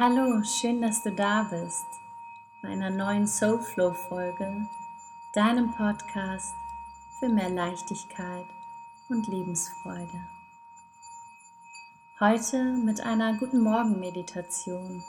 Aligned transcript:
Hallo, 0.00 0.44
schön, 0.44 0.80
dass 0.80 1.02
du 1.02 1.10
da 1.10 1.42
bist 1.50 1.84
bei 2.62 2.68
einer 2.68 2.88
neuen 2.88 3.26
Soulflow 3.26 3.94
Folge, 3.94 4.64
deinem 5.32 5.74
Podcast 5.74 6.54
für 7.18 7.28
mehr 7.28 7.48
Leichtigkeit 7.50 8.46
und 9.08 9.26
Lebensfreude. 9.26 10.24
Heute 12.20 12.62
mit 12.62 13.00
einer 13.00 13.36
guten 13.38 13.60
Morgen 13.60 13.98
Meditation. 13.98 15.02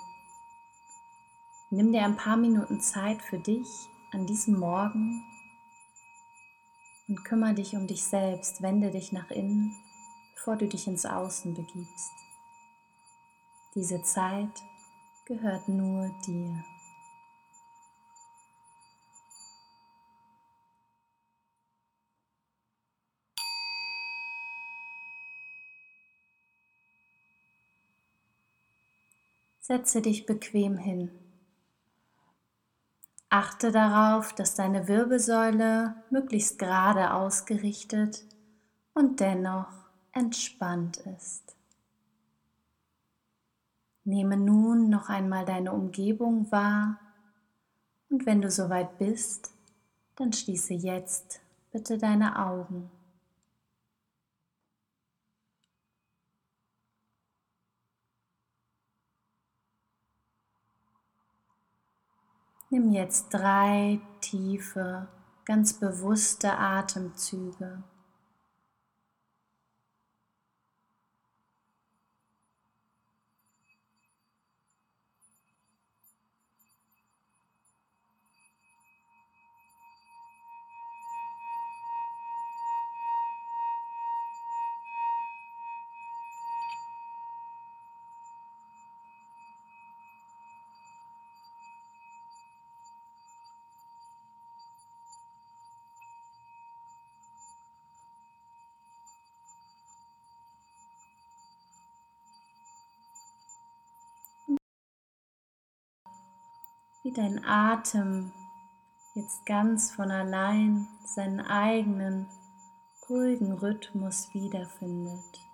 Nimm 1.69 1.91
dir 1.91 2.03
ein 2.03 2.17
paar 2.17 2.37
Minuten 2.37 2.81
Zeit 2.81 3.21
für 3.21 3.37
dich 3.37 3.67
an 4.09 4.25
diesem 4.25 4.57
Morgen 4.57 5.23
und 7.07 7.23
kümmere 7.23 7.53
dich 7.53 7.75
um 7.75 7.85
dich 7.85 8.03
selbst, 8.03 8.63
wende 8.63 8.89
dich 8.89 9.11
nach 9.11 9.29
innen, 9.29 9.75
bevor 10.33 10.55
du 10.55 10.67
dich 10.67 10.87
ins 10.87 11.05
Außen 11.05 11.53
begibst. 11.53 12.13
Diese 13.75 14.01
Zeit 14.01 14.63
gehört 15.29 15.67
nur 15.67 16.09
dir. 16.25 16.65
Setze 29.59 30.01
dich 30.01 30.25
bequem 30.25 30.79
hin. 30.79 31.11
Achte 33.29 33.71
darauf, 33.71 34.33
dass 34.33 34.55
deine 34.55 34.87
Wirbelsäule 34.87 35.93
möglichst 36.09 36.57
gerade 36.57 37.13
ausgerichtet 37.13 38.25
und 38.95 39.19
dennoch 39.19 39.71
entspannt 40.11 40.97
ist. 40.97 41.58
Nehme 44.09 44.37
nun 44.37 44.89
noch 44.89 45.07
einmal 45.07 45.45
deine 45.45 45.71
Umgebung 45.71 46.51
wahr 46.51 46.99
und 48.09 48.25
wenn 48.25 48.41
du 48.41 48.49
soweit 48.49 48.97
bist, 48.97 49.51
dann 50.15 50.33
schließe 50.33 50.73
jetzt 50.73 51.41
bitte 51.71 51.99
deine 51.99 52.43
Augen. 52.43 52.89
Nimm 62.71 62.91
jetzt 62.91 63.29
drei 63.29 64.01
tiefe, 64.21 65.07
ganz 65.45 65.73
bewusste 65.73 66.57
Atemzüge. 66.57 67.83
Wie 107.03 107.11
dein 107.11 107.43
Atem 107.45 108.31
jetzt 109.15 109.45
ganz 109.45 109.91
von 109.91 110.11
allein 110.11 110.87
seinen 111.03 111.39
eigenen 111.39 112.27
ruhigen 113.09 113.53
Rhythmus 113.53 114.33
wiederfindet. 114.33 115.48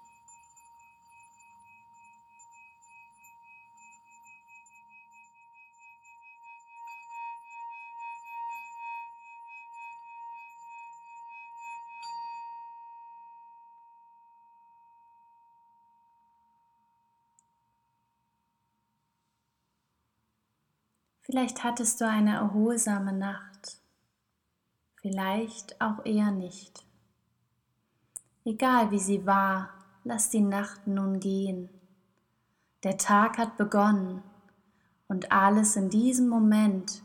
Vielleicht 21.26 21.64
hattest 21.64 22.00
du 22.02 22.08
eine 22.08 22.36
erholsame 22.36 23.12
Nacht, 23.12 23.80
vielleicht 25.02 25.82
auch 25.82 26.06
eher 26.06 26.30
nicht. 26.30 26.86
Egal 28.44 28.92
wie 28.92 29.00
sie 29.00 29.26
war, 29.26 29.72
lass 30.04 30.30
die 30.30 30.42
Nacht 30.42 30.86
nun 30.86 31.20
gehen. 31.20 31.70
Der 32.84 33.00
Tag 33.00 33.40
hat 33.40 33.58
begonnen 33.58 34.22
und 35.08 35.32
alles 35.32 35.76
in 35.76 35.90
diesem 35.90 36.30
Moment, 36.30 37.02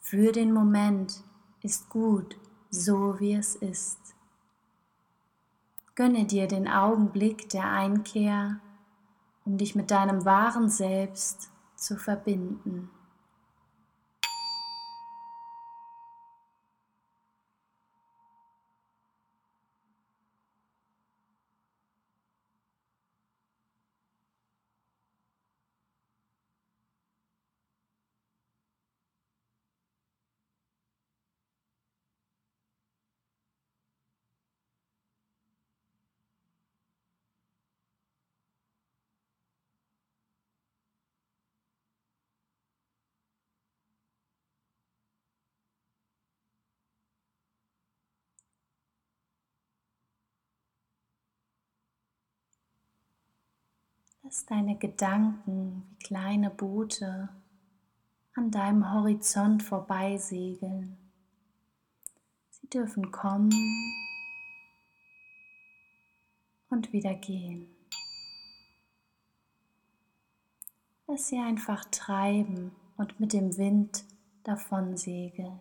für 0.00 0.30
den 0.30 0.52
Moment, 0.52 1.24
ist 1.60 1.88
gut, 1.88 2.36
so 2.70 3.18
wie 3.18 3.34
es 3.34 3.56
ist. 3.56 3.98
Gönne 5.96 6.24
dir 6.24 6.46
den 6.46 6.68
Augenblick 6.68 7.48
der 7.48 7.68
Einkehr, 7.68 8.60
um 9.44 9.58
dich 9.58 9.74
mit 9.74 9.90
deinem 9.90 10.24
wahren 10.24 10.68
Selbst 10.68 11.50
zu 11.74 11.96
verbinden. 11.96 12.90
Lass 54.30 54.46
deine 54.46 54.78
Gedanken 54.78 55.82
wie 55.90 56.04
kleine 56.04 56.50
Boote 56.50 57.30
an 58.36 58.52
deinem 58.52 58.92
Horizont 58.92 59.60
vorbeisegeln. 59.60 60.96
Sie 62.50 62.68
dürfen 62.68 63.10
kommen 63.10 63.50
und 66.68 66.92
wieder 66.92 67.12
gehen. 67.14 67.74
Lass 71.08 71.26
sie 71.26 71.38
einfach 71.40 71.84
treiben 71.86 72.70
und 72.96 73.18
mit 73.18 73.32
dem 73.32 73.56
Wind 73.56 74.04
davon 74.44 74.96
segeln. 74.96 75.60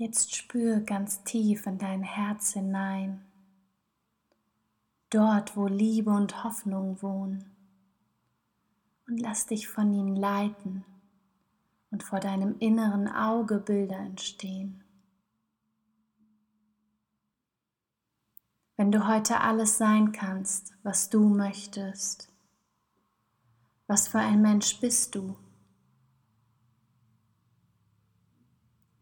Jetzt 0.00 0.34
spür 0.34 0.80
ganz 0.80 1.24
tief 1.24 1.66
in 1.66 1.76
dein 1.76 2.02
Herz 2.02 2.54
hinein, 2.54 3.22
dort 5.10 5.58
wo 5.58 5.66
Liebe 5.66 6.10
und 6.10 6.42
Hoffnung 6.42 7.02
wohnen, 7.02 7.54
und 9.06 9.20
lass 9.20 9.44
dich 9.44 9.68
von 9.68 9.92
ihnen 9.92 10.16
leiten 10.16 10.86
und 11.90 12.02
vor 12.02 12.18
deinem 12.18 12.58
inneren 12.60 13.08
Auge 13.08 13.58
Bilder 13.58 13.98
entstehen. 13.98 14.82
Wenn 18.78 18.92
du 18.92 19.06
heute 19.06 19.42
alles 19.42 19.76
sein 19.76 20.12
kannst, 20.12 20.72
was 20.82 21.10
du 21.10 21.28
möchtest, 21.28 22.32
was 23.86 24.08
für 24.08 24.20
ein 24.20 24.40
Mensch 24.40 24.80
bist 24.80 25.14
du? 25.14 25.36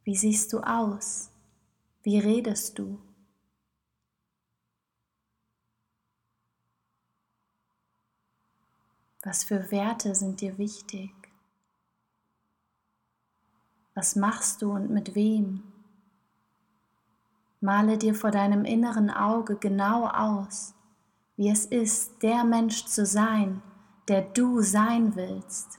Wie 0.08 0.16
siehst 0.16 0.54
du 0.54 0.60
aus? 0.60 1.28
Wie 2.02 2.18
redest 2.18 2.78
du? 2.78 2.98
Was 9.22 9.44
für 9.44 9.70
Werte 9.70 10.14
sind 10.14 10.40
dir 10.40 10.56
wichtig? 10.56 11.10
Was 13.94 14.16
machst 14.16 14.62
du 14.62 14.72
und 14.72 14.88
mit 14.88 15.14
wem? 15.14 15.62
Male 17.60 17.98
dir 17.98 18.14
vor 18.14 18.30
deinem 18.30 18.64
inneren 18.64 19.10
Auge 19.10 19.56
genau 19.56 20.06
aus, 20.06 20.72
wie 21.36 21.50
es 21.50 21.66
ist, 21.66 22.22
der 22.22 22.44
Mensch 22.44 22.86
zu 22.86 23.04
sein, 23.04 23.62
der 24.08 24.22
du 24.22 24.62
sein 24.62 25.16
willst. 25.16 25.78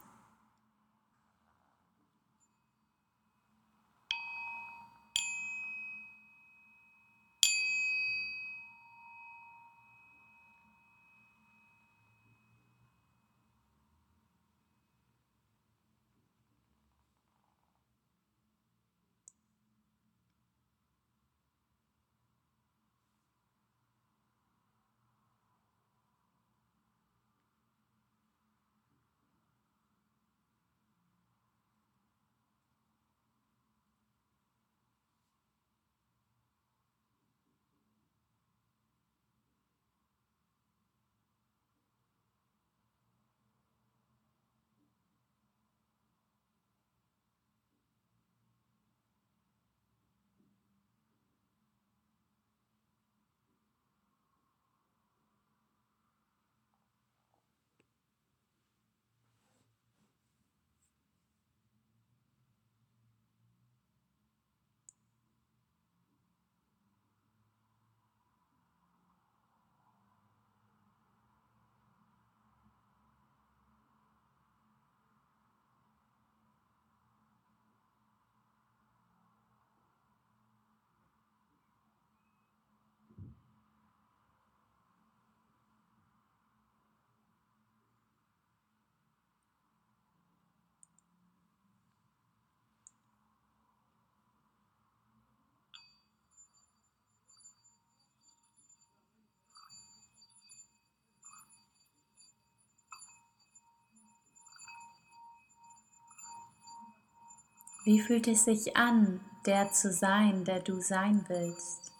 Wie 107.90 108.00
fühlt 108.00 108.28
es 108.28 108.44
sich 108.44 108.78
an, 108.78 109.20
der 109.48 109.72
zu 109.72 109.92
sein, 109.92 110.46
der 110.46 110.60
du 110.60 110.80
sein 110.80 111.26
willst? 111.28 111.92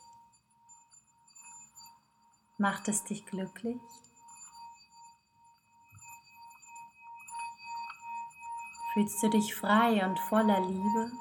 Macht 2.60 2.88
es 2.88 3.04
dich 3.06 3.26
glücklich? 3.26 3.82
Fühlst 8.94 9.24
du 9.24 9.30
dich 9.32 9.56
frei 9.56 10.06
und 10.06 10.20
voller 10.20 10.62
Liebe? 10.62 11.12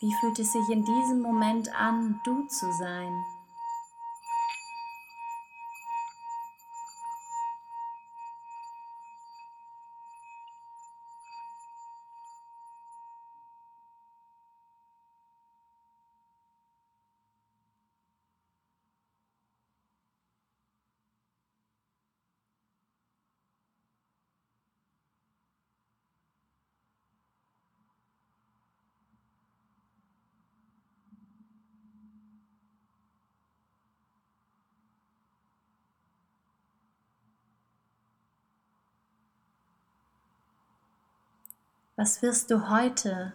Wie 0.00 0.14
fühlt 0.20 0.38
es 0.38 0.52
sich 0.52 0.68
in 0.68 0.84
diesem 0.84 1.22
Moment 1.22 1.74
an, 1.74 2.20
du 2.24 2.46
zu 2.48 2.70
sein? 2.74 3.24
Was 41.96 42.22
wirst 42.22 42.50
du 42.50 42.70
heute 42.70 43.34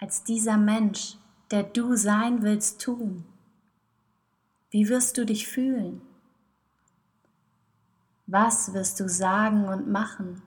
als 0.00 0.24
dieser 0.24 0.56
Mensch, 0.56 1.16
der 1.52 1.62
du 1.62 1.94
sein 1.94 2.42
willst, 2.42 2.80
tun? 2.80 3.24
Wie 4.70 4.88
wirst 4.88 5.18
du 5.18 5.24
dich 5.24 5.46
fühlen? 5.46 6.02
Was 8.26 8.72
wirst 8.72 8.98
du 8.98 9.08
sagen 9.08 9.68
und 9.68 9.88
machen? 9.88 10.42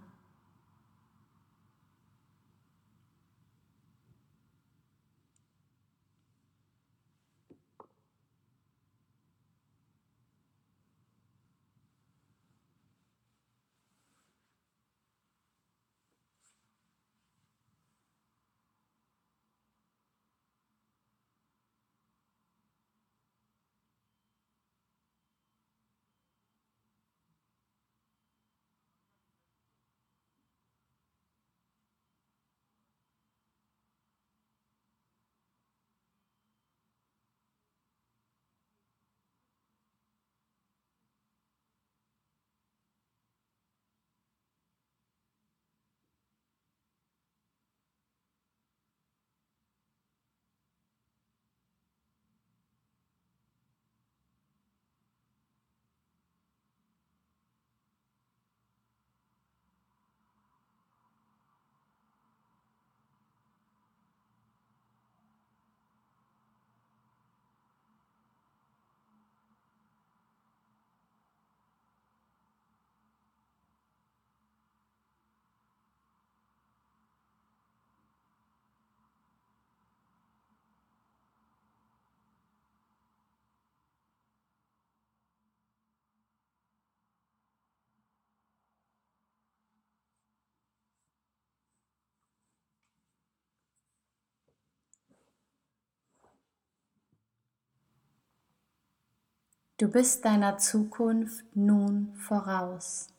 Du 99.78 99.90
bist 99.90 100.24
deiner 100.24 100.58
Zukunft 100.58 101.44
nun 101.54 102.14
voraus. 102.16 103.10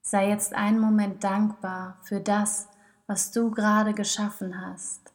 Sei 0.00 0.30
jetzt 0.30 0.54
einen 0.54 0.80
Moment 0.80 1.22
dankbar 1.22 1.98
für 2.04 2.20
das, 2.20 2.68
was 3.06 3.32
du 3.32 3.50
gerade 3.50 3.92
geschaffen 3.92 4.66
hast, 4.66 5.12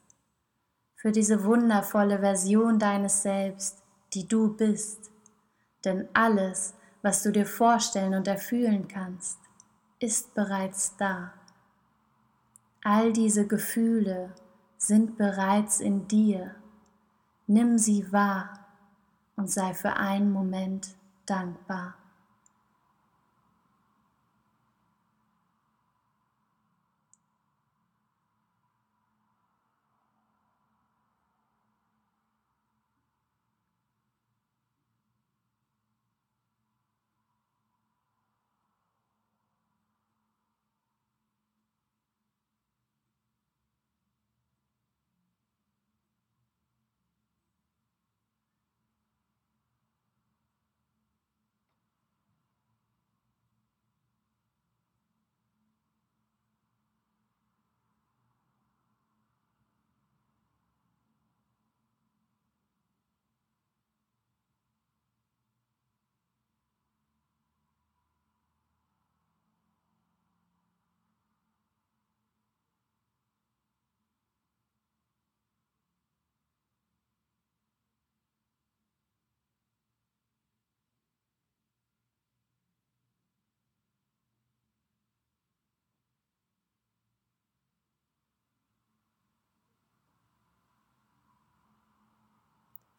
für 0.96 1.12
diese 1.12 1.44
wundervolle 1.44 2.20
Version 2.20 2.78
deines 2.78 3.24
Selbst, 3.24 3.82
die 4.14 4.28
du 4.28 4.56
bist. 4.56 5.10
Denn 5.84 6.08
alles, 6.14 6.76
was 7.02 7.24
du 7.24 7.32
dir 7.32 7.48
vorstellen 7.48 8.14
und 8.14 8.28
erfühlen 8.28 8.88
kannst, 8.88 9.40
ist 9.98 10.36
bereits 10.36 10.96
da. 10.98 11.34
All 12.84 13.12
diese 13.12 13.48
Gefühle 13.48 14.36
sind 14.78 15.18
bereits 15.18 15.80
in 15.80 16.08
dir. 16.08 16.54
Nimm 17.48 17.80
sie 17.80 18.12
wahr 18.12 18.67
und 19.38 19.50
sei 19.50 19.74
für 19.74 19.96
einen 19.96 20.32
Moment 20.32 20.90
dankbar. 21.26 21.94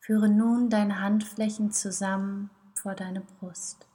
Führe 0.08 0.30
nun 0.30 0.70
deine 0.70 1.02
Handflächen 1.02 1.70
zusammen 1.70 2.48
vor 2.72 2.94
deine 2.94 3.20
Brust 3.20 3.86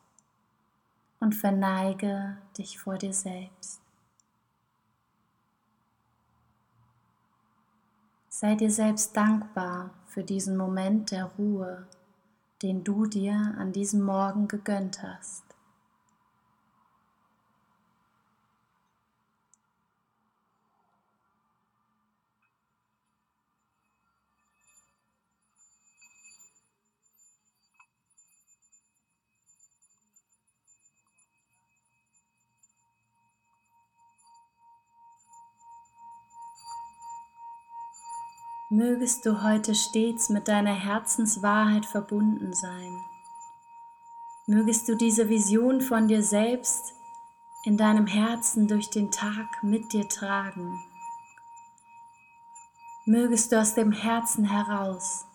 und 1.20 1.34
verneige 1.34 2.38
dich 2.56 2.78
vor 2.78 3.00
dir 3.00 3.14
selbst. 3.14 3.82
Sei 8.30 8.54
dir 8.54 8.70
selbst 8.70 9.18
dankbar 9.18 9.90
für 10.06 10.24
diesen 10.24 10.56
Moment 10.56 11.10
der 11.10 11.32
Ruhe, 11.40 11.88
den 12.62 12.84
du 12.84 13.08
dir 13.08 13.56
an 13.58 13.74
diesem 13.74 14.04
Morgen 14.04 14.48
gegönnt 14.48 15.02
hast. 15.02 15.43
Mögest 38.76 39.28
du 39.28 39.44
heute 39.44 39.76
stets 39.76 40.30
mit 40.30 40.48
deiner 40.48 40.74
Herzenswahrheit 40.74 41.86
verbunden 41.86 42.54
sein. 42.54 43.06
Mögest 44.48 44.90
du 44.90 44.96
diese 44.96 45.30
Vision 45.30 45.80
von 45.80 46.08
dir 46.08 46.24
selbst 46.24 46.96
in 47.66 47.78
deinem 47.78 48.08
Herzen 48.08 48.68
durch 48.68 48.90
den 48.90 49.12
Tag 49.12 49.62
mit 49.62 49.94
dir 49.94 50.10
tragen. 50.10 50.84
Mögest 53.06 53.52
du 53.52 53.62
aus 53.62 53.76
dem 53.76 53.92
Herzen 53.92 54.46
heraus 54.46 55.28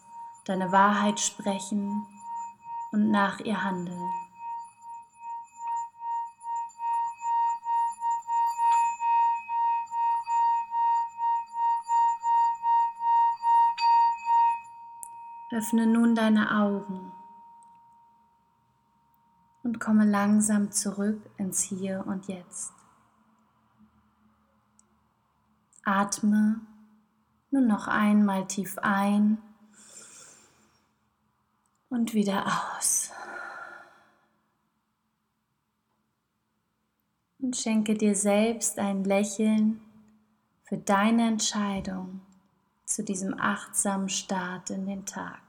deine 0.45 0.73
Wahrheit 0.73 1.21
sprechen 1.21 2.09
und 2.91 3.13
nach 3.13 3.39
ihr 3.39 3.63
handeln. 3.63 4.11
Öffne 15.59 15.89
nun 15.89 16.15
deine 16.15 16.55
Augen 16.55 17.11
und 19.65 19.81
komme 19.81 20.05
langsam 20.05 20.71
zurück 20.71 21.21
ins 21.37 21.63
Hier 21.63 22.05
und 22.07 22.29
Jetzt. 22.29 22.73
Atme 25.83 26.61
nun 27.51 27.67
noch 27.67 27.89
einmal 27.89 28.47
tief 28.47 28.79
ein 28.83 29.39
und 31.89 32.15
wieder 32.15 32.47
aus. 32.77 33.11
Und 37.41 37.57
schenke 37.57 37.95
dir 37.95 38.15
selbst 38.15 38.79
ein 38.79 39.03
Lächeln 39.03 39.81
für 40.63 40.79
deine 40.79 41.27
Entscheidung 41.27 42.21
zu 42.85 43.03
diesem 43.03 43.37
achtsamen 43.41 44.09
Start 44.09 44.71
in 44.71 44.87
den 44.87 45.05
Tag. 45.05 45.48